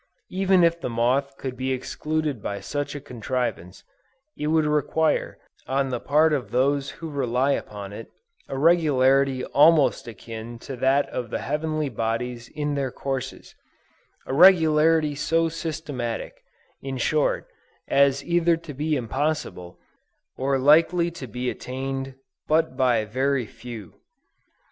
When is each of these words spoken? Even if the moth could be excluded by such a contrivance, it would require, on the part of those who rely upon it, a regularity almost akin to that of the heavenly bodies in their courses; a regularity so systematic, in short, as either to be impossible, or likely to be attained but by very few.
Even 0.31 0.63
if 0.63 0.81
the 0.81 0.89
moth 0.89 1.37
could 1.37 1.55
be 1.55 1.71
excluded 1.71 2.41
by 2.41 2.59
such 2.59 2.95
a 2.95 2.99
contrivance, 2.99 3.83
it 4.35 4.47
would 4.47 4.65
require, 4.65 5.37
on 5.67 5.89
the 5.89 5.99
part 5.99 6.33
of 6.33 6.49
those 6.49 6.89
who 6.89 7.11
rely 7.11 7.51
upon 7.51 7.93
it, 7.93 8.07
a 8.49 8.57
regularity 8.57 9.45
almost 9.45 10.07
akin 10.07 10.57
to 10.57 10.75
that 10.75 11.07
of 11.09 11.29
the 11.29 11.37
heavenly 11.37 11.87
bodies 11.87 12.49
in 12.49 12.73
their 12.73 12.89
courses; 12.91 13.53
a 14.25 14.33
regularity 14.33 15.13
so 15.13 15.49
systematic, 15.49 16.43
in 16.81 16.97
short, 16.97 17.47
as 17.87 18.25
either 18.25 18.57
to 18.57 18.73
be 18.73 18.95
impossible, 18.95 19.77
or 20.35 20.57
likely 20.57 21.11
to 21.11 21.27
be 21.27 21.47
attained 21.47 22.15
but 22.47 22.75
by 22.75 23.05
very 23.05 23.45
few. 23.45 23.99